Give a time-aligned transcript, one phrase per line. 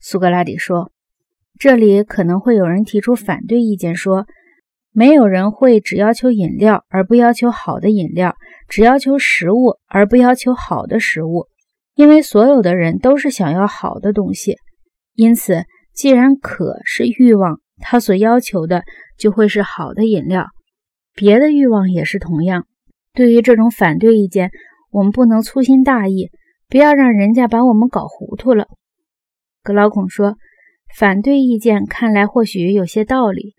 [0.00, 0.92] 苏格拉底说
[1.58, 4.26] ：“这里可能会有人提出反对意见，说
[4.92, 8.34] 没有人会只要求饮料而不要求好的饮料，
[8.68, 11.46] 只要求食物而不要求好的食物，
[11.94, 14.56] 因为所有的人都是想要好的东西。
[15.14, 18.84] 因此，既然渴是欲望，他所要求的
[19.16, 20.46] 就会是好的饮料。
[21.14, 22.66] 别的欲望也是同样。
[23.12, 24.50] 对于这种反对意见，
[24.90, 26.30] 我们不能粗心大意，
[26.68, 28.66] 不要让人家把我们搞糊涂了。”
[29.68, 30.38] 格劳孔说
[30.96, 33.54] ：“反对意见看来或许有些道理。”